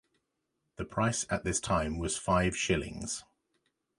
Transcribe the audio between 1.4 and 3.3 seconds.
this time was five shillings.